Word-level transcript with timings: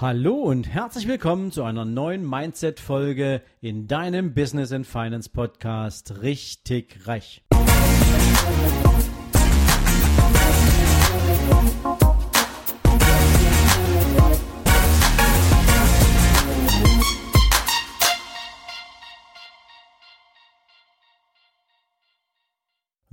Hallo 0.00 0.32
und 0.32 0.66
herzlich 0.66 1.06
willkommen 1.06 1.52
zu 1.52 1.62
einer 1.62 1.84
neuen 1.84 2.26
Mindset-Folge 2.26 3.42
in 3.60 3.86
deinem 3.86 4.32
Business 4.32 4.72
and 4.72 4.86
Finance 4.86 5.28
Podcast 5.28 6.22
Richtig 6.22 7.06
Reich. 7.06 7.42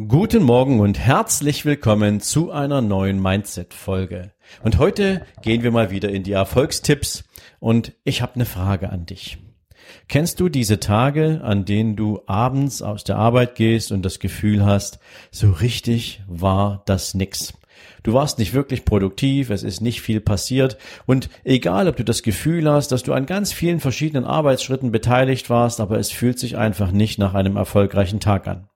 Guten 0.06 0.44
Morgen 0.44 0.80
und 0.80 1.00
herzlich 1.00 1.66
willkommen 1.66 2.22
zu 2.22 2.52
einer 2.52 2.82
neuen 2.82 3.20
Mindset-Folge. 3.20 4.32
Und 4.62 4.78
heute 4.78 5.26
gehen 5.42 5.64
wir 5.64 5.72
mal 5.72 5.90
wieder 5.90 6.10
in 6.10 6.22
die 6.22 6.34
Erfolgstipps 6.34 7.24
und 7.60 7.94
ich 8.04 8.22
habe 8.22 8.36
eine 8.36 8.46
Frage 8.46 8.92
an 8.92 9.08
dich. 9.08 9.40
Kennst 10.08 10.40
du 10.40 10.50
diese 10.50 10.80
Tage, 10.80 11.42
an 11.44 11.66
denen 11.66 11.96
du 11.96 12.22
abends 12.28 12.84
aus 12.84 13.06
der 13.06 13.16
Arbeit 13.16 13.56
gehst 13.56 13.92
und 13.92 14.04
das 14.04 14.20
Gefühl 14.20 14.64
hast, 14.64 15.00
so 15.32 15.50
richtig 15.50 16.22
war 16.28 16.84
das 16.86 17.16
nix? 17.16 17.56
Du 18.04 18.14
warst 18.14 18.38
nicht 18.38 18.54
wirklich 18.54 18.86
produktiv, 18.86 19.50
es 19.50 19.64
ist 19.64 19.82
nicht 19.82 20.02
viel 20.02 20.22
passiert 20.22 20.78
und 21.08 21.28
egal, 21.44 21.88
ob 21.88 21.96
du 21.96 22.04
das 22.04 22.22
Gefühl 22.22 22.70
hast, 22.70 22.92
dass 22.92 23.02
du 23.02 23.14
an 23.14 23.26
ganz 23.26 23.52
vielen 23.52 23.80
verschiedenen 23.80 24.26
Arbeitsschritten 24.26 24.92
beteiligt 24.92 25.50
warst, 25.50 25.80
aber 25.80 25.98
es 25.98 26.12
fühlt 26.12 26.38
sich 26.38 26.56
einfach 26.56 26.92
nicht 26.92 27.18
nach 27.18 27.34
einem 27.34 27.56
erfolgreichen 27.56 28.20
Tag 28.20 28.48
an. 28.48 28.70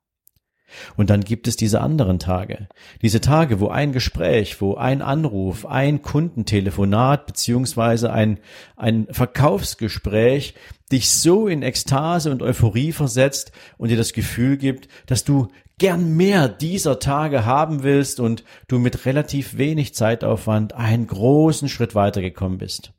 Und 0.98 1.10
dann 1.10 1.22
gibt 1.22 1.48
es 1.48 1.56
diese 1.56 1.82
anderen 1.82 2.20
Tage. 2.20 2.68
Diese 3.02 3.22
Tage, 3.22 3.60
wo 3.60 3.68
ein 3.70 3.92
Gespräch, 3.92 4.62
wo 4.62 4.76
ein 4.76 5.02
Anruf, 5.02 5.66
ein 5.66 6.02
Kundentelefonat 6.02 7.26
beziehungsweise 7.26 8.12
ein, 8.12 8.40
ein 8.76 9.08
Verkaufsgespräch 9.12 10.56
dich 10.92 11.10
so 11.10 11.48
in 11.48 11.64
Ekstase 11.64 12.32
und 12.32 12.42
Euphorie 12.42 12.92
versetzt 12.92 13.52
und 13.78 13.90
dir 13.90 13.98
das 13.98 14.14
Gefühl 14.14 14.58
gibt, 14.58 14.88
dass 15.06 15.24
du 15.24 15.48
gern 15.78 16.16
mehr 16.16 16.48
dieser 16.48 17.00
Tage 17.00 17.46
haben 17.46 17.84
willst 17.84 18.20
und 18.20 18.44
du 18.68 18.78
mit 18.78 19.06
relativ 19.06 19.58
wenig 19.58 19.96
Zeitaufwand 19.96 20.74
einen 20.74 21.08
großen 21.08 21.70
Schritt 21.70 21.96
weitergekommen 21.96 22.60
bist. 22.60 22.94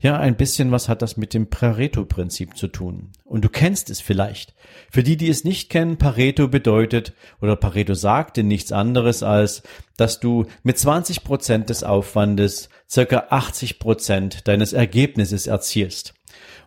Ja, 0.00 0.16
ein 0.16 0.36
bisschen 0.36 0.70
was 0.70 0.88
hat 0.88 1.02
das 1.02 1.16
mit 1.16 1.34
dem 1.34 1.50
Pareto-Prinzip 1.50 2.56
zu 2.56 2.68
tun. 2.68 3.10
Und 3.24 3.44
du 3.44 3.48
kennst 3.48 3.90
es 3.90 4.00
vielleicht. 4.00 4.54
Für 4.90 5.02
die, 5.02 5.16
die 5.16 5.28
es 5.28 5.42
nicht 5.42 5.70
kennen, 5.70 5.98
Pareto 5.98 6.46
bedeutet 6.46 7.14
oder 7.40 7.56
Pareto 7.56 7.94
sagte 7.94 8.44
nichts 8.44 8.70
anderes 8.70 9.24
als, 9.24 9.62
dass 9.96 10.20
du 10.20 10.46
mit 10.62 10.78
20 10.78 11.24
Prozent 11.24 11.68
des 11.68 11.82
Aufwandes 11.82 12.68
circa 12.88 13.26
80 13.30 13.80
Prozent 13.80 14.46
deines 14.46 14.72
Ergebnisses 14.72 15.48
erzielst. 15.48 16.14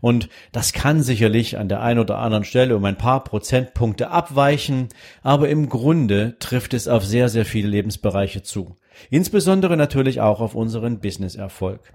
Und 0.02 0.28
das 0.52 0.74
kann 0.74 1.02
sicherlich 1.02 1.58
an 1.58 1.70
der 1.70 1.82
einen 1.82 2.00
oder 2.00 2.18
anderen 2.18 2.44
Stelle 2.44 2.76
um 2.76 2.84
ein 2.84 2.98
paar 2.98 3.24
Prozentpunkte 3.24 4.10
abweichen, 4.10 4.90
aber 5.22 5.48
im 5.48 5.70
Grunde 5.70 6.36
trifft 6.40 6.74
es 6.74 6.88
auf 6.88 7.06
sehr, 7.06 7.30
sehr 7.30 7.46
viele 7.46 7.70
Lebensbereiche 7.70 8.42
zu. 8.42 8.76
Insbesondere 9.10 9.78
natürlich 9.78 10.20
auch 10.20 10.42
auf 10.42 10.56
unseren 10.56 11.00
Businesserfolg. 11.00 11.94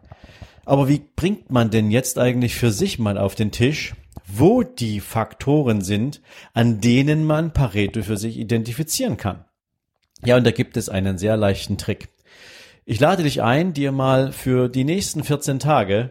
Aber 0.67 0.89
wie 0.89 1.01
bringt 1.15 1.51
man 1.51 1.71
denn 1.71 1.91
jetzt 1.91 2.19
eigentlich 2.19 2.57
für 2.57 2.73
sich 2.73 2.99
mal 2.99 3.17
auf 3.17 3.37
den 3.37 3.53
Tisch, 3.53 3.95
wo 4.27 4.65
die 4.65 5.01
Faktoren 5.01 5.81
sind, 5.81 6.21
an 6.53 6.81
denen 6.81 7.25
man 7.25 7.53
Pareto 7.53 8.03
für 8.03 8.17
sich 8.17 8.37
identifizieren 8.37 9.17
kann? 9.17 9.45
Ja, 10.25 10.37
und 10.37 10.45
da 10.45 10.51
gibt 10.51 10.77
es 10.77 10.89
einen 10.89 11.19
sehr 11.19 11.37
leichten 11.37 11.79
Trick. 11.79 12.09
Ich 12.85 12.99
lade 12.99 13.23
dich 13.23 13.43
ein, 13.43 13.75
dir 13.75 13.93
mal 13.93 14.33
für 14.33 14.69
die 14.69 14.85
nächsten 14.85 15.23
14 15.23 15.61
Tage 15.61 16.11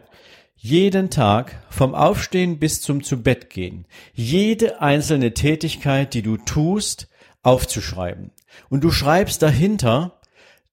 jeden 0.56 1.10
Tag 1.10 1.62
vom 1.68 1.94
Aufstehen 1.94 2.58
bis 2.58 2.80
zum 2.80 3.02
Zubettgehen 3.02 3.86
jede 4.14 4.80
einzelne 4.80 5.34
Tätigkeit, 5.34 6.14
die 6.14 6.22
du 6.22 6.38
tust, 6.38 7.08
aufzuschreiben. 7.42 8.30
Und 8.70 8.84
du 8.84 8.90
schreibst 8.90 9.42
dahinter, 9.42 10.18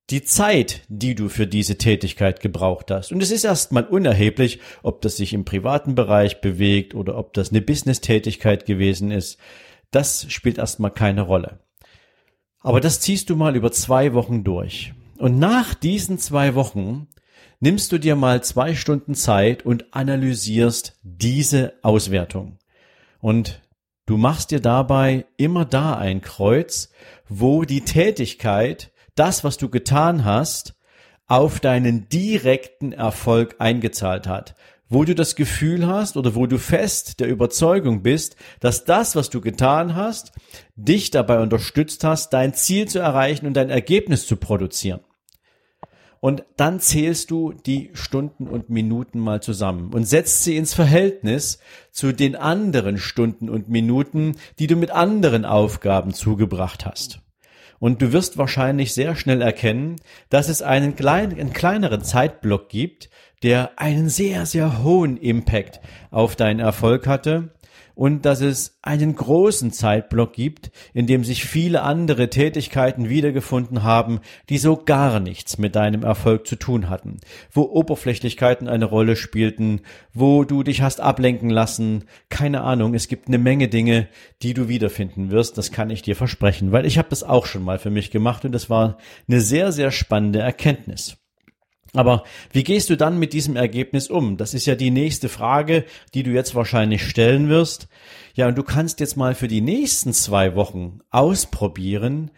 die 0.09 0.23
Zeit, 0.23 0.81
die 0.89 1.15
du 1.15 1.29
für 1.29 1.47
diese 1.47 1.77
Tätigkeit 1.77 2.41
gebraucht 2.41 2.91
hast. 2.91 3.11
Und 3.11 3.23
es 3.23 3.31
ist 3.31 3.45
erstmal 3.45 3.85
unerheblich, 3.85 4.59
ob 4.81 5.01
das 5.01 5.17
sich 5.17 5.33
im 5.33 5.45
privaten 5.45 5.95
Bereich 5.95 6.41
bewegt 6.41 6.93
oder 6.93 7.17
ob 7.17 7.33
das 7.33 7.51
eine 7.51 7.61
Business-Tätigkeit 7.61 8.65
gewesen 8.65 9.11
ist. 9.11 9.37
Das 9.91 10.25
spielt 10.29 10.57
erstmal 10.57 10.91
keine 10.91 11.21
Rolle. 11.21 11.59
Aber 12.59 12.81
das 12.81 12.99
ziehst 12.99 13.29
du 13.29 13.35
mal 13.35 13.55
über 13.55 13.71
zwei 13.71 14.13
Wochen 14.13 14.43
durch. 14.43 14.93
Und 15.17 15.39
nach 15.39 15.73
diesen 15.73 16.17
zwei 16.17 16.55
Wochen 16.55 17.07
nimmst 17.59 17.91
du 17.91 17.97
dir 17.97 18.15
mal 18.15 18.43
zwei 18.43 18.75
Stunden 18.75 19.15
Zeit 19.15 19.65
und 19.65 19.93
analysierst 19.93 20.99
diese 21.03 21.73
Auswertung. 21.81 22.57
Und 23.19 23.61
du 24.05 24.17
machst 24.17 24.51
dir 24.51 24.59
dabei 24.59 25.25
immer 25.37 25.63
da 25.63 25.95
ein 25.95 26.21
Kreuz, 26.21 26.91
wo 27.29 27.63
die 27.63 27.81
Tätigkeit 27.81 28.92
das, 29.15 29.43
was 29.43 29.57
du 29.57 29.69
getan 29.69 30.25
hast, 30.25 30.75
auf 31.27 31.59
deinen 31.59 32.09
direkten 32.09 32.91
Erfolg 32.91 33.55
eingezahlt 33.59 34.27
hat. 34.27 34.55
Wo 34.89 35.05
du 35.05 35.15
das 35.15 35.35
Gefühl 35.35 35.87
hast 35.87 36.17
oder 36.17 36.35
wo 36.35 36.45
du 36.45 36.59
fest 36.59 37.19
der 37.19 37.27
Überzeugung 37.27 38.03
bist, 38.03 38.35
dass 38.59 38.85
das, 38.85 39.15
was 39.15 39.29
du 39.29 39.41
getan 39.41 39.95
hast, 39.95 40.33
dich 40.75 41.09
dabei 41.09 41.39
unterstützt 41.39 42.03
hast, 42.03 42.31
dein 42.33 42.53
Ziel 42.53 42.87
zu 42.87 42.99
erreichen 42.99 43.47
und 43.47 43.55
dein 43.55 43.69
Ergebnis 43.69 44.27
zu 44.27 44.35
produzieren. 44.35 44.99
Und 46.19 46.45
dann 46.55 46.79
zählst 46.79 47.31
du 47.31 47.51
die 47.51 47.89
Stunden 47.93 48.47
und 48.47 48.69
Minuten 48.69 49.19
mal 49.19 49.41
zusammen 49.41 49.91
und 49.93 50.05
setzt 50.05 50.43
sie 50.43 50.55
ins 50.55 50.73
Verhältnis 50.73 51.59
zu 51.91 52.13
den 52.13 52.37
anderen 52.37 52.97
Stunden 52.97 53.49
und 53.49 53.67
Minuten, 53.67 54.37
die 54.57 54.67
du 54.67 54.75
mit 54.75 54.91
anderen 54.91 55.43
Aufgaben 55.43 56.13
zugebracht 56.13 56.85
hast. 56.85 57.22
Und 57.83 58.01
du 58.01 58.13
wirst 58.13 58.37
wahrscheinlich 58.37 58.93
sehr 58.93 59.13
schnell 59.13 59.41
erkennen, 59.41 59.97
dass 60.29 60.47
es 60.47 60.61
einen, 60.61 60.95
kleinen, 60.95 61.37
einen 61.37 61.51
kleineren 61.51 62.01
Zeitblock 62.01 62.69
gibt, 62.69 63.09
der 63.43 63.71
einen 63.75 64.07
sehr, 64.07 64.45
sehr 64.45 64.85
hohen 64.85 65.17
Impact 65.17 65.81
auf 66.09 66.37
deinen 66.37 66.61
Erfolg 66.61 67.07
hatte 67.07 67.49
und 67.95 68.25
dass 68.25 68.41
es 68.41 68.77
einen 68.81 69.15
großen 69.15 69.71
Zeitblock 69.71 70.33
gibt, 70.33 70.71
in 70.93 71.07
dem 71.07 71.23
sich 71.23 71.45
viele 71.45 71.81
andere 71.83 72.29
Tätigkeiten 72.29 73.09
wiedergefunden 73.09 73.83
haben, 73.83 74.19
die 74.49 74.57
so 74.57 74.77
gar 74.77 75.19
nichts 75.19 75.57
mit 75.57 75.75
deinem 75.75 76.03
Erfolg 76.03 76.47
zu 76.47 76.55
tun 76.55 76.89
hatten, 76.89 77.19
wo 77.51 77.63
Oberflächlichkeiten 77.63 78.67
eine 78.67 78.85
Rolle 78.85 79.15
spielten, 79.15 79.81
wo 80.13 80.43
du 80.43 80.63
dich 80.63 80.81
hast 80.81 81.01
ablenken 81.01 81.49
lassen, 81.49 82.05
keine 82.29 82.61
Ahnung, 82.61 82.93
es 82.93 83.07
gibt 83.07 83.27
eine 83.27 83.37
Menge 83.37 83.67
Dinge, 83.67 84.07
die 84.41 84.53
du 84.53 84.67
wiederfinden 84.67 85.31
wirst, 85.31 85.57
das 85.57 85.71
kann 85.71 85.89
ich 85.89 86.01
dir 86.01 86.15
versprechen, 86.15 86.71
weil 86.71 86.85
ich 86.85 86.97
habe 86.97 87.09
das 87.09 87.23
auch 87.23 87.45
schon 87.45 87.63
mal 87.63 87.79
für 87.79 87.91
mich 87.91 88.11
gemacht 88.11 88.45
und 88.45 88.51
das 88.51 88.69
war 88.69 88.97
eine 89.27 89.41
sehr, 89.41 89.71
sehr 89.71 89.91
spannende 89.91 90.39
Erkenntnis. 90.39 91.17
Aber 91.95 92.23
wie 92.51 92.63
gehst 92.63 92.89
du 92.89 92.97
dann 92.97 93.19
mit 93.19 93.33
diesem 93.33 93.55
Ergebnis 93.55 94.09
um? 94.09 94.37
Das 94.37 94.53
ist 94.53 94.65
ja 94.65 94.75
die 94.75 94.89
nächste 94.91 95.29
Frage, 95.29 95.85
die 96.13 96.23
du 96.23 96.31
jetzt 96.31 96.55
wahrscheinlich 96.55 97.07
stellen 97.07 97.49
wirst. 97.49 97.87
Ja, 98.33 98.47
und 98.47 98.57
du 98.57 98.63
kannst 98.63 98.99
jetzt 98.99 99.15
mal 99.15 99.35
für 99.35 99.47
die 99.47 99.61
nächsten 99.61 100.11
zwei 100.11 100.55
Wochen 100.55 101.01
ausprobieren, 101.11 102.31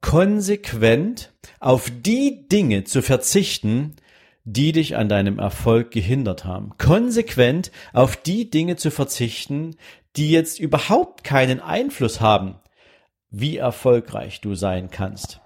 konsequent 0.00 1.32
auf 1.58 1.90
die 1.90 2.46
Dinge 2.48 2.84
zu 2.84 3.02
verzichten, 3.02 3.96
die 4.44 4.72
dich 4.72 4.96
an 4.96 5.08
deinem 5.08 5.38
Erfolg 5.38 5.90
gehindert 5.90 6.44
haben. 6.44 6.72
Konsequent 6.78 7.72
auf 7.92 8.16
die 8.16 8.48
Dinge 8.48 8.76
zu 8.76 8.90
verzichten, 8.90 9.76
die 10.16 10.30
jetzt 10.30 10.58
überhaupt 10.60 11.24
keinen 11.24 11.60
Einfluss 11.60 12.20
haben, 12.20 12.56
wie 13.30 13.56
erfolgreich 13.56 14.40
du 14.40 14.54
sein 14.54 14.90
kannst. 14.90 15.40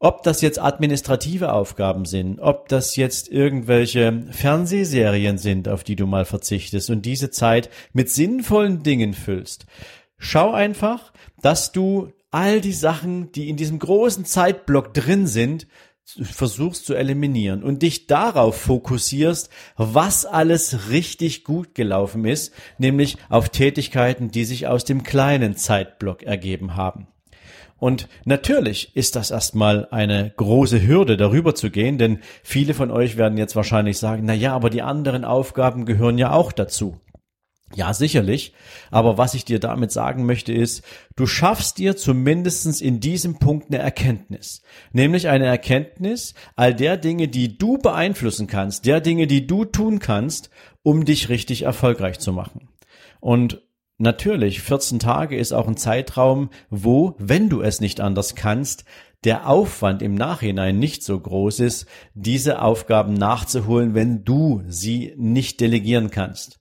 Ob 0.00 0.22
das 0.22 0.42
jetzt 0.42 0.60
administrative 0.60 1.52
Aufgaben 1.52 2.04
sind, 2.04 2.38
ob 2.38 2.68
das 2.68 2.94
jetzt 2.94 3.28
irgendwelche 3.28 4.26
Fernsehserien 4.30 5.38
sind, 5.38 5.68
auf 5.68 5.82
die 5.82 5.96
du 5.96 6.06
mal 6.06 6.24
verzichtest 6.24 6.88
und 6.90 7.04
diese 7.04 7.30
Zeit 7.30 7.68
mit 7.92 8.08
sinnvollen 8.08 8.84
Dingen 8.84 9.12
füllst. 9.12 9.66
Schau 10.16 10.52
einfach, 10.52 11.12
dass 11.42 11.72
du 11.72 12.12
all 12.30 12.60
die 12.60 12.72
Sachen, 12.72 13.32
die 13.32 13.48
in 13.48 13.56
diesem 13.56 13.80
großen 13.80 14.24
Zeitblock 14.24 14.94
drin 14.94 15.26
sind, 15.26 15.66
versuchst 16.04 16.86
zu 16.86 16.94
eliminieren 16.94 17.62
und 17.62 17.82
dich 17.82 18.06
darauf 18.06 18.56
fokussierst, 18.56 19.50
was 19.76 20.24
alles 20.24 20.90
richtig 20.90 21.44
gut 21.44 21.74
gelaufen 21.74 22.24
ist, 22.24 22.54
nämlich 22.78 23.18
auf 23.28 23.48
Tätigkeiten, 23.48 24.30
die 24.30 24.44
sich 24.44 24.68
aus 24.68 24.84
dem 24.84 25.02
kleinen 25.02 25.56
Zeitblock 25.56 26.22
ergeben 26.22 26.76
haben. 26.76 27.08
Und 27.78 28.08
natürlich 28.24 28.94
ist 28.96 29.16
das 29.16 29.30
erstmal 29.30 29.86
eine 29.90 30.32
große 30.36 30.86
Hürde, 30.86 31.16
darüber 31.16 31.54
zu 31.54 31.70
gehen, 31.70 31.96
denn 31.98 32.20
viele 32.42 32.74
von 32.74 32.90
euch 32.90 33.16
werden 33.16 33.38
jetzt 33.38 33.56
wahrscheinlich 33.56 33.98
sagen, 33.98 34.24
na 34.26 34.34
ja, 34.34 34.54
aber 34.54 34.68
die 34.68 34.82
anderen 34.82 35.24
Aufgaben 35.24 35.86
gehören 35.86 36.18
ja 36.18 36.32
auch 36.32 36.52
dazu. 36.52 37.00
Ja, 37.74 37.92
sicherlich. 37.92 38.54
Aber 38.90 39.18
was 39.18 39.34
ich 39.34 39.44
dir 39.44 39.60
damit 39.60 39.92
sagen 39.92 40.24
möchte 40.24 40.52
ist, 40.52 40.82
du 41.16 41.26
schaffst 41.26 41.78
dir 41.78 41.96
zumindestens 41.96 42.80
in 42.80 42.98
diesem 42.98 43.38
Punkt 43.38 43.66
eine 43.68 43.82
Erkenntnis. 43.82 44.62
Nämlich 44.92 45.28
eine 45.28 45.46
Erkenntnis 45.46 46.34
all 46.56 46.74
der 46.74 46.96
Dinge, 46.96 47.28
die 47.28 47.58
du 47.58 47.76
beeinflussen 47.76 48.46
kannst, 48.46 48.86
der 48.86 49.00
Dinge, 49.00 49.26
die 49.26 49.46
du 49.46 49.66
tun 49.66 49.98
kannst, 49.98 50.48
um 50.82 51.04
dich 51.04 51.28
richtig 51.28 51.62
erfolgreich 51.62 52.18
zu 52.18 52.32
machen. 52.32 52.68
Und 53.20 53.60
natürlich, 53.98 54.62
14 54.62 54.98
Tage 54.98 55.36
ist 55.36 55.52
auch 55.52 55.68
ein 55.68 55.76
Zeitraum, 55.76 56.50
wo, 56.70 57.14
wenn 57.18 57.48
du 57.48 57.60
es 57.60 57.80
nicht 57.80 58.00
anders 58.00 58.34
kannst, 58.34 58.84
der 59.24 59.48
Aufwand 59.48 60.00
im 60.00 60.14
Nachhinein 60.14 60.78
nicht 60.78 61.02
so 61.02 61.18
groß 61.18 61.60
ist, 61.60 61.86
diese 62.14 62.62
Aufgaben 62.62 63.14
nachzuholen, 63.14 63.94
wenn 63.94 64.24
du 64.24 64.62
sie 64.66 65.14
nicht 65.16 65.60
delegieren 65.60 66.10
kannst. 66.10 66.60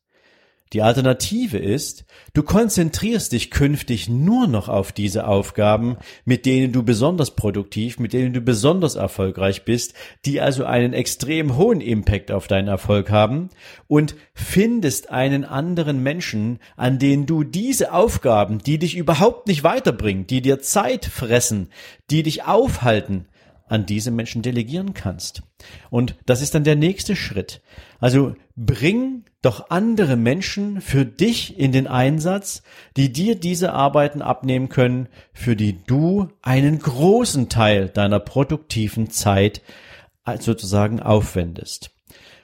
Die 0.73 0.81
Alternative 0.81 1.57
ist, 1.57 2.05
du 2.33 2.43
konzentrierst 2.43 3.31
dich 3.31 3.51
künftig 3.51 4.09
nur 4.09 4.47
noch 4.47 4.67
auf 4.67 4.91
diese 4.91 5.25
Aufgaben, 5.27 5.97
mit 6.25 6.45
denen 6.45 6.73
du 6.73 6.83
besonders 6.83 7.35
produktiv, 7.35 7.99
mit 7.99 8.11
denen 8.11 8.33
du 8.33 8.41
besonders 8.41 8.95
erfolgreich 8.95 9.63
bist, 9.63 9.93
die 10.25 10.41
also 10.41 10.65
einen 10.65 10.93
extrem 10.93 11.55
hohen 11.55 11.79
Impact 11.79 12.31
auf 12.31 12.47
deinen 12.47 12.67
Erfolg 12.67 13.09
haben 13.09 13.49
und 13.87 14.15
findest 14.33 15.09
einen 15.09 15.45
anderen 15.45 16.03
Menschen, 16.03 16.59
an 16.75 16.99
den 16.99 17.25
du 17.25 17.45
diese 17.45 17.93
Aufgaben, 17.93 18.59
die 18.59 18.77
dich 18.77 18.97
überhaupt 18.97 19.47
nicht 19.47 19.63
weiterbringen, 19.63 20.27
die 20.27 20.41
dir 20.41 20.59
Zeit 20.59 21.05
fressen, 21.05 21.69
die 22.09 22.23
dich 22.23 22.43
aufhalten, 22.43 23.27
an 23.69 23.85
diese 23.85 24.11
Menschen 24.11 24.41
delegieren 24.41 24.93
kannst. 24.93 25.43
Und 25.89 26.15
das 26.25 26.41
ist 26.41 26.55
dann 26.55 26.63
der 26.63 26.75
nächste 26.75 27.15
Schritt. 27.15 27.61
Also 27.99 28.35
bring 28.55 29.23
doch 29.41 29.69
andere 29.69 30.15
Menschen 30.15 30.81
für 30.81 31.05
dich 31.05 31.59
in 31.59 31.71
den 31.71 31.87
Einsatz, 31.87 32.63
die 32.95 33.11
dir 33.11 33.35
diese 33.35 33.73
Arbeiten 33.73 34.21
abnehmen 34.21 34.69
können, 34.69 35.09
für 35.33 35.55
die 35.55 35.83
du 35.85 36.29
einen 36.41 36.79
großen 36.79 37.47
Teil 37.49 37.89
deiner 37.89 38.19
produktiven 38.19 39.09
Zeit 39.09 39.61
sozusagen 40.39 40.99
aufwendest. 40.99 41.91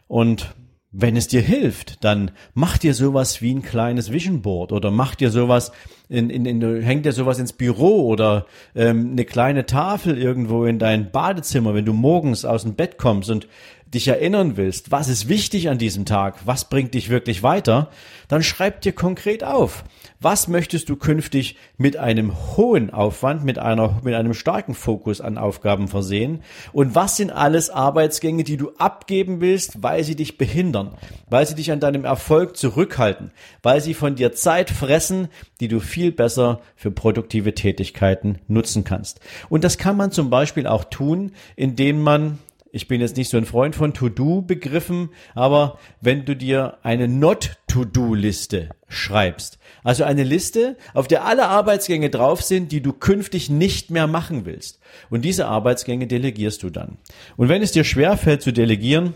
Und 0.08 0.54
wenn 0.92 1.18
es 1.18 1.28
dir 1.28 1.42
hilft, 1.42 2.04
dann 2.04 2.32
mach 2.54 2.78
dir 2.78 2.94
sowas 2.94 3.42
wie 3.42 3.54
ein 3.54 3.64
kleines 3.64 4.12
Vision 4.12 4.44
Board 4.44 4.72
oder 4.72 4.92
mach 4.92 5.16
dir 5.16 5.32
sowas 5.32 5.72
in, 6.10 6.30
in, 6.30 6.46
in 6.46 6.82
hängt 6.82 7.06
dir 7.06 7.12
sowas 7.12 7.40
ins 7.40 7.54
Büro 7.54 8.08
oder 8.08 8.46
ähm, 8.76 9.12
eine 9.12 9.26
kleine 9.26 9.66
Tafel 9.66 10.18
irgendwo 10.18 10.66
in 10.66 10.80
dein 10.80 11.12
Badezimmer, 11.12 11.74
wenn 11.74 11.86
du 11.86 11.94
morgens 11.94 12.46
aus 12.46 12.64
dem 12.64 12.76
Bett 12.76 12.98
kommst 12.98 13.30
und 13.30 13.48
dich 13.94 14.08
erinnern 14.08 14.58
willst, 14.58 14.92
was 14.92 15.08
ist 15.08 15.30
wichtig 15.30 15.70
an 15.70 15.78
diesem 15.78 16.06
Tag, 16.06 16.36
was 16.46 16.70
bringt 16.70 16.94
dich 16.94 17.10
wirklich 17.10 17.44
weiter, 17.44 17.90
dann 18.28 18.44
schreib 18.44 18.82
dir 18.82 18.94
konkret 18.94 19.44
auf. 19.44 19.84
Was 20.20 20.48
möchtest 20.48 20.88
du 20.88 20.96
künftig 20.96 21.58
mit 21.78 21.98
einem 21.98 22.34
hohen 22.56 22.92
Aufwand, 22.92 23.44
mit 23.44 23.60
einer, 23.60 24.00
mit 24.04 24.16
einem 24.16 24.34
starken 24.34 24.74
Fokus 24.74 25.20
an 25.20 25.38
Aufgaben 25.38 25.90
versehen? 25.90 26.44
Und 26.72 26.96
was 26.96 27.18
sind 27.18 27.30
alles 27.30 27.70
Arbeitsgänge, 27.70 28.44
die 28.44 28.58
du 28.58 28.72
abgeben 28.78 29.42
willst, 29.42 29.84
weil 29.84 30.04
sie 30.04 30.16
dich 30.16 30.38
behindern, 30.38 30.92
weil 31.30 31.46
sie 31.46 31.56
dich 31.56 31.72
an 31.72 31.82
deinem 31.82 32.06
Erfolg 32.06 32.56
zurückhalten, 32.56 33.32
weil 33.64 33.82
sie 33.82 33.94
von 33.94 34.16
dir 34.16 34.34
Zeit 34.34 34.70
fressen, 34.70 35.28
die 35.60 35.68
du 35.68 35.80
viel 35.94 36.12
besser 36.12 36.60
für 36.76 36.90
produktive 36.90 37.54
Tätigkeiten 37.54 38.40
nutzen 38.48 38.84
kannst. 38.84 39.20
Und 39.48 39.64
das 39.64 39.78
kann 39.78 39.96
man 39.96 40.12
zum 40.12 40.32
Beispiel 40.32 40.66
auch 40.66 40.86
tun, 40.86 41.34
indem 41.56 42.02
man 42.02 42.40
ich 42.76 42.88
bin 42.88 43.02
jetzt 43.02 43.18
nicht 43.18 43.30
so 43.30 43.38
ein 43.38 43.46
Freund 43.46 43.76
von 43.76 43.94
To-Do-Begriffen, 43.94 45.10
aber 45.36 45.78
wenn 46.02 46.26
du 46.26 46.36
dir 46.36 46.80
eine 46.82 47.08
Not-To-Do-Liste 47.08 48.70
schreibst, 48.88 49.60
also 49.84 50.04
eine 50.06 50.24
Liste, 50.24 50.76
auf 50.96 51.08
der 51.08 51.24
alle 51.24 51.50
Arbeitsgänge 51.50 52.10
drauf 52.10 52.42
sind, 52.42 52.72
die 52.72 52.82
du 52.82 52.92
künftig 52.92 53.52
nicht 53.52 53.92
mehr 53.92 54.08
machen 54.08 54.46
willst. 54.46 54.80
Und 55.12 55.22
diese 55.22 55.46
Arbeitsgänge 55.46 56.08
delegierst 56.08 56.64
du 56.64 56.72
dann. 56.72 56.98
Und 57.38 57.48
wenn 57.48 57.62
es 57.62 57.74
dir 57.74 57.84
schwerfällt 57.84 58.42
zu 58.42 58.52
delegieren, 58.52 59.14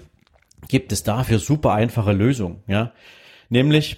gibt 0.67 0.91
es 0.91 1.01
dafür 1.01 1.39
super 1.39 1.73
einfache 1.73 2.13
Lösungen, 2.13 2.61
ja. 2.67 2.91
Nämlich, 3.49 3.97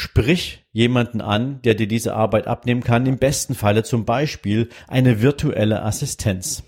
sprich 0.00 0.64
jemanden 0.72 1.20
an, 1.20 1.60
der 1.62 1.74
dir 1.74 1.86
diese 1.86 2.14
Arbeit 2.14 2.46
abnehmen 2.46 2.82
kann, 2.82 3.06
im 3.06 3.18
besten 3.18 3.54
Falle 3.54 3.82
zum 3.82 4.04
Beispiel 4.04 4.68
eine 4.88 5.20
virtuelle 5.20 5.82
Assistenz. 5.82 6.62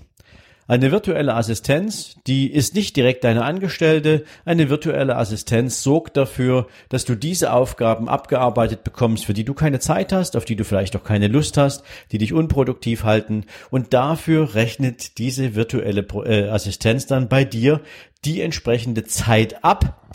Eine 0.69 0.93
virtuelle 0.93 1.34
Assistenz, 1.34 2.17
die 2.26 2.50
ist 2.50 2.75
nicht 2.75 2.94
direkt 2.96 3.25
deine 3.25 3.44
Angestellte. 3.44 4.25
Eine 4.44 4.70
virtuelle 4.70 5.17
Assistenz 5.17 5.82
sorgt 5.82 6.17
dafür, 6.17 6.69
dass 6.88 7.05
du 7.05 7.14
diese 7.14 7.52
Aufgaben 7.52 8.08
abgearbeitet 8.08 8.84
bekommst, 8.84 9.25
für 9.25 9.34
die 9.34 9.44
du 9.44 9.55
keine 9.55 9.81
Zeit 9.81 10.12
hast, 10.12 10.37
auf 10.37 10.44
die 10.44 10.56
du 10.56 10.64
vielleicht 10.64 10.94
auch 10.94 11.02
keine 11.02 11.29
Lust 11.29 11.56
hast, 11.56 11.84
die 12.12 12.19
dich 12.19 12.32
unproduktiv 12.32 13.02
halten. 13.02 13.44
Und 13.70 13.93
dafür 13.93 14.55
rechnet 14.55 15.19
diese 15.19 15.55
virtuelle 15.55 16.06
äh, 16.25 16.49
Assistenz 16.49 17.06
dann 17.06 17.29
bei 17.29 17.44
dir 17.44 17.81
die 18.25 18.40
entsprechende 18.40 19.05
Zeit 19.05 19.64
ab, 19.64 20.06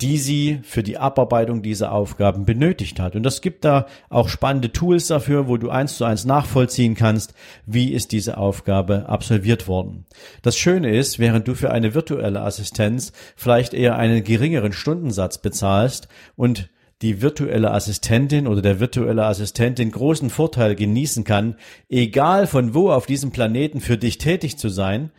die 0.00 0.18
sie 0.18 0.58
für 0.62 0.82
die 0.82 0.98
Abarbeitung 0.98 1.62
dieser 1.62 1.92
Aufgaben 1.92 2.44
benötigt 2.44 2.98
hat. 2.98 3.14
Und 3.14 3.22
das 3.22 3.40
gibt 3.40 3.64
da 3.64 3.86
auch 4.08 4.28
spannende 4.28 4.72
Tools 4.72 5.06
dafür, 5.06 5.46
wo 5.46 5.56
du 5.56 5.70
eins 5.70 5.96
zu 5.96 6.04
eins 6.04 6.24
nachvollziehen 6.24 6.94
kannst, 6.94 7.32
wie 7.64 7.92
ist 7.92 8.12
diese 8.12 8.36
Aufgabe 8.36 9.08
absolviert 9.08 9.68
worden. 9.68 10.04
Das 10.42 10.56
Schöne 10.56 10.96
ist, 10.96 11.18
während 11.18 11.46
du 11.46 11.54
für 11.54 11.70
eine 11.70 11.94
virtuelle 11.94 12.40
Assistenz 12.40 13.12
vielleicht 13.36 13.72
eher 13.72 13.96
einen 13.96 14.24
geringeren 14.24 14.72
Stundensatz 14.72 15.38
bezahlst 15.38 16.08
und 16.34 16.70
die 17.02 17.22
virtuelle 17.22 17.70
Assistentin 17.70 18.46
oder 18.46 18.62
der 18.62 18.80
virtuelle 18.80 19.26
Assistent 19.26 19.78
den 19.78 19.90
großen 19.90 20.30
Vorteil 20.30 20.74
genießen 20.74 21.24
kann, 21.24 21.56
egal 21.88 22.46
von 22.46 22.74
wo 22.74 22.90
auf 22.90 23.06
diesem 23.06 23.30
Planeten 23.30 23.80
für 23.80 23.98
dich 23.98 24.18
tätig 24.18 24.58
zu 24.58 24.68
sein, 24.68 25.10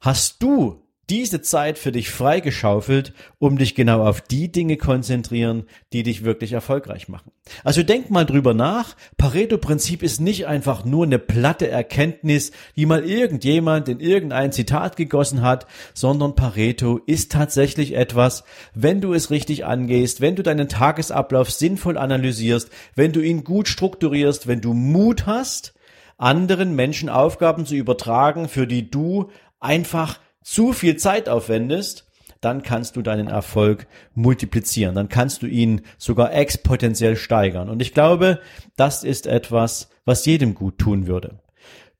hast 0.00 0.42
du 0.42 0.82
diese 1.10 1.40
Zeit 1.40 1.78
für 1.78 1.92
dich 1.92 2.10
freigeschaufelt, 2.10 3.12
um 3.38 3.56
dich 3.56 3.74
genau 3.74 4.04
auf 4.04 4.20
die 4.20 4.52
Dinge 4.52 4.76
konzentrieren, 4.76 5.64
die 5.92 6.02
dich 6.02 6.24
wirklich 6.24 6.52
erfolgreich 6.52 7.08
machen. 7.08 7.32
Also 7.64 7.82
denk 7.82 8.10
mal 8.10 8.26
drüber 8.26 8.54
nach. 8.54 8.94
Pareto-Prinzip 9.16 10.02
ist 10.02 10.20
nicht 10.20 10.46
einfach 10.46 10.84
nur 10.84 11.06
eine 11.06 11.18
platte 11.18 11.68
Erkenntnis, 11.68 12.52
die 12.76 12.86
mal 12.86 13.04
irgendjemand 13.04 13.88
in 13.88 14.00
irgendein 14.00 14.52
Zitat 14.52 14.96
gegossen 14.96 15.42
hat, 15.42 15.66
sondern 15.94 16.34
Pareto 16.34 16.98
ist 17.06 17.32
tatsächlich 17.32 17.94
etwas, 17.94 18.44
wenn 18.74 19.00
du 19.00 19.14
es 19.14 19.30
richtig 19.30 19.64
angehst, 19.64 20.20
wenn 20.20 20.36
du 20.36 20.42
deinen 20.42 20.68
Tagesablauf 20.68 21.50
sinnvoll 21.50 21.96
analysierst, 21.96 22.70
wenn 22.94 23.12
du 23.12 23.20
ihn 23.20 23.44
gut 23.44 23.68
strukturierst, 23.68 24.46
wenn 24.46 24.60
du 24.60 24.74
Mut 24.74 25.26
hast, 25.26 25.74
anderen 26.18 26.74
Menschen 26.74 27.08
Aufgaben 27.08 27.64
zu 27.64 27.76
übertragen, 27.76 28.48
für 28.48 28.66
die 28.66 28.90
du 28.90 29.30
einfach 29.60 30.18
zu 30.50 30.72
viel 30.72 30.96
Zeit 30.96 31.28
aufwendest, 31.28 32.06
dann 32.40 32.62
kannst 32.62 32.96
du 32.96 33.02
deinen 33.02 33.28
Erfolg 33.28 33.86
multiplizieren. 34.14 34.94
Dann 34.94 35.10
kannst 35.10 35.42
du 35.42 35.46
ihn 35.46 35.82
sogar 35.98 36.32
exponentiell 36.32 37.16
steigern. 37.16 37.68
Und 37.68 37.82
ich 37.82 37.92
glaube, 37.92 38.40
das 38.76 39.04
ist 39.04 39.26
etwas, 39.26 39.90
was 40.06 40.24
jedem 40.24 40.54
gut 40.54 40.78
tun 40.78 41.06
würde. 41.06 41.40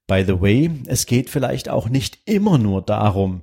By 0.07 0.25
the 0.27 0.41
way, 0.41 0.71
es 0.87 1.05
geht 1.05 1.29
vielleicht 1.29 1.69
auch 1.69 1.91
nicht 1.91 2.21
immer 2.25 2.57
nur 2.57 2.81
darum, 2.81 3.43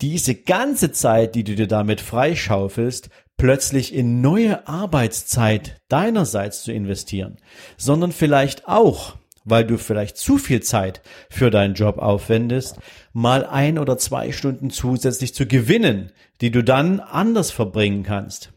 diese 0.00 0.34
ganze 0.34 0.90
Zeit, 0.90 1.34
die 1.34 1.44
du 1.44 1.54
dir 1.54 1.66
damit 1.66 2.00
freischaufelst, 2.00 3.10
plötzlich 3.36 3.94
in 3.94 4.22
neue 4.22 4.66
Arbeitszeit 4.66 5.82
deinerseits 5.88 6.62
zu 6.62 6.72
investieren, 6.72 7.36
sondern 7.76 8.12
vielleicht 8.12 8.66
auch 8.66 9.16
weil 9.46 9.64
du 9.64 9.78
vielleicht 9.78 10.18
zu 10.18 10.36
viel 10.36 10.60
Zeit 10.60 11.00
für 11.30 11.50
deinen 11.50 11.74
Job 11.74 11.98
aufwendest, 11.98 12.76
mal 13.14 13.46
ein 13.46 13.78
oder 13.78 13.96
zwei 13.96 14.32
Stunden 14.32 14.68
zusätzlich 14.68 15.34
zu 15.34 15.46
gewinnen, 15.46 16.12
die 16.42 16.50
du 16.50 16.62
dann 16.62 17.00
anders 17.00 17.50
verbringen 17.50 18.02
kannst. 18.02 18.52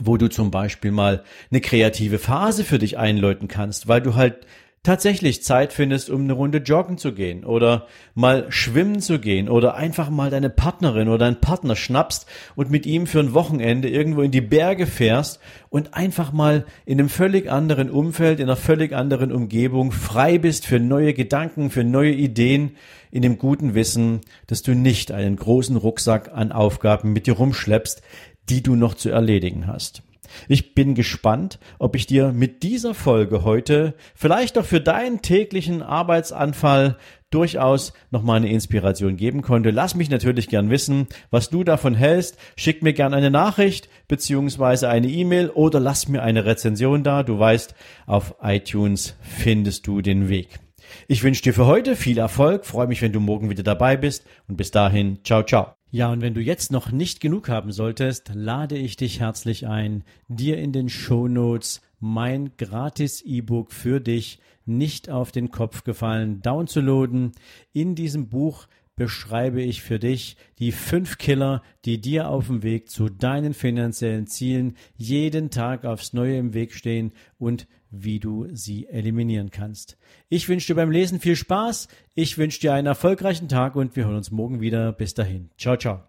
Wo 0.00 0.16
du 0.16 0.28
zum 0.28 0.50
Beispiel 0.50 0.90
mal 0.90 1.22
eine 1.50 1.60
kreative 1.60 2.18
Phase 2.18 2.64
für 2.64 2.78
dich 2.78 2.96
einläuten 2.96 3.48
kannst, 3.48 3.86
weil 3.86 4.00
du 4.00 4.14
halt 4.14 4.46
tatsächlich 4.84 5.42
Zeit 5.42 5.72
findest, 5.72 6.10
um 6.10 6.20
eine 6.20 6.34
Runde 6.34 6.58
joggen 6.58 6.98
zu 6.98 7.14
gehen 7.14 7.44
oder 7.44 7.88
mal 8.14 8.46
schwimmen 8.50 9.00
zu 9.00 9.18
gehen 9.18 9.48
oder 9.48 9.74
einfach 9.74 10.10
mal 10.10 10.30
deine 10.30 10.50
Partnerin 10.50 11.08
oder 11.08 11.18
deinen 11.18 11.40
Partner 11.40 11.74
schnappst 11.74 12.26
und 12.54 12.70
mit 12.70 12.86
ihm 12.86 13.06
für 13.06 13.18
ein 13.18 13.32
Wochenende 13.32 13.88
irgendwo 13.88 14.20
in 14.20 14.30
die 14.30 14.42
Berge 14.42 14.86
fährst 14.86 15.40
und 15.70 15.94
einfach 15.94 16.32
mal 16.32 16.66
in 16.84 17.00
einem 17.00 17.08
völlig 17.08 17.50
anderen 17.50 17.90
Umfeld, 17.90 18.38
in 18.38 18.44
einer 18.44 18.56
völlig 18.56 18.92
anderen 18.92 19.32
Umgebung 19.32 19.90
frei 19.90 20.36
bist 20.38 20.66
für 20.66 20.78
neue 20.78 21.14
Gedanken, 21.14 21.70
für 21.70 21.82
neue 21.82 22.12
Ideen, 22.12 22.76
in 23.10 23.22
dem 23.22 23.38
guten 23.38 23.74
Wissen, 23.74 24.20
dass 24.48 24.62
du 24.62 24.74
nicht 24.74 25.12
einen 25.12 25.36
großen 25.36 25.76
Rucksack 25.76 26.30
an 26.34 26.52
Aufgaben 26.52 27.14
mit 27.14 27.26
dir 27.26 27.34
rumschleppst, 27.34 28.02
die 28.50 28.62
du 28.62 28.76
noch 28.76 28.94
zu 28.94 29.08
erledigen 29.08 29.66
hast. 29.66 30.02
Ich 30.48 30.74
bin 30.74 30.94
gespannt, 30.94 31.58
ob 31.78 31.96
ich 31.96 32.06
dir 32.06 32.32
mit 32.32 32.62
dieser 32.62 32.94
Folge 32.94 33.44
heute 33.44 33.94
vielleicht 34.14 34.58
auch 34.58 34.64
für 34.64 34.80
deinen 34.80 35.22
täglichen 35.22 35.82
Arbeitsanfall 35.82 36.96
durchaus 37.30 37.92
nochmal 38.10 38.36
eine 38.36 38.50
Inspiration 38.50 39.16
geben 39.16 39.42
konnte. 39.42 39.70
Lass 39.70 39.94
mich 39.94 40.08
natürlich 40.08 40.48
gern 40.48 40.70
wissen, 40.70 41.08
was 41.30 41.50
du 41.50 41.64
davon 41.64 41.94
hältst. 41.94 42.38
Schick 42.56 42.82
mir 42.82 42.92
gern 42.92 43.12
eine 43.12 43.30
Nachricht 43.30 43.88
beziehungsweise 44.06 44.88
eine 44.88 45.08
E-Mail 45.08 45.50
oder 45.50 45.80
lass 45.80 46.08
mir 46.08 46.22
eine 46.22 46.44
Rezension 46.44 47.02
da. 47.02 47.22
Du 47.24 47.38
weißt, 47.38 47.74
auf 48.06 48.36
iTunes 48.42 49.16
findest 49.20 49.86
du 49.86 50.00
den 50.00 50.28
Weg. 50.28 50.60
Ich 51.08 51.22
wünsche 51.24 51.42
dir 51.42 51.54
für 51.54 51.66
heute 51.66 51.96
viel 51.96 52.18
Erfolg, 52.18 52.64
freue 52.64 52.86
mich, 52.86 53.02
wenn 53.02 53.12
du 53.12 53.20
morgen 53.20 53.50
wieder 53.50 53.62
dabei 53.62 53.96
bist 53.96 54.24
und 54.48 54.56
bis 54.56 54.70
dahin, 54.70 55.18
ciao, 55.24 55.42
ciao. 55.42 55.83
Ja, 55.94 56.10
und 56.10 56.22
wenn 56.22 56.34
du 56.34 56.40
jetzt 56.40 56.72
noch 56.72 56.90
nicht 56.90 57.20
genug 57.20 57.48
haben 57.48 57.70
solltest, 57.70 58.32
lade 58.34 58.76
ich 58.76 58.96
dich 58.96 59.20
herzlich 59.20 59.68
ein, 59.68 60.02
dir 60.26 60.58
in 60.58 60.72
den 60.72 60.88
Show 60.88 61.28
Notes 61.28 61.82
mein 62.00 62.50
gratis 62.58 63.22
E-Book 63.22 63.70
für 63.70 64.00
dich 64.00 64.40
nicht 64.66 65.08
auf 65.08 65.30
den 65.30 65.52
Kopf 65.52 65.84
gefallen 65.84 66.42
downzuladen. 66.42 67.30
In 67.72 67.94
diesem 67.94 68.28
Buch 68.28 68.66
beschreibe 68.96 69.62
ich 69.62 69.82
für 69.82 70.00
dich 70.00 70.36
die 70.58 70.72
fünf 70.72 71.16
Killer, 71.16 71.62
die 71.84 72.00
dir 72.00 72.28
auf 72.28 72.48
dem 72.48 72.64
Weg 72.64 72.90
zu 72.90 73.08
deinen 73.08 73.54
finanziellen 73.54 74.26
Zielen 74.26 74.74
jeden 74.96 75.50
Tag 75.50 75.84
aufs 75.84 76.12
Neue 76.12 76.38
im 76.38 76.54
Weg 76.54 76.72
stehen 76.74 77.12
und 77.38 77.68
wie 77.96 78.20
du 78.20 78.48
sie 78.52 78.86
eliminieren 78.86 79.50
kannst. 79.50 79.96
Ich 80.28 80.48
wünsche 80.48 80.68
dir 80.68 80.74
beim 80.74 80.90
Lesen 80.90 81.20
viel 81.20 81.36
Spaß, 81.36 81.88
ich 82.14 82.38
wünsche 82.38 82.60
dir 82.60 82.74
einen 82.74 82.86
erfolgreichen 82.86 83.48
Tag 83.48 83.76
und 83.76 83.96
wir 83.96 84.04
hören 84.04 84.16
uns 84.16 84.30
morgen 84.30 84.60
wieder. 84.60 84.92
Bis 84.92 85.14
dahin. 85.14 85.50
Ciao, 85.56 85.76
ciao. 85.76 86.02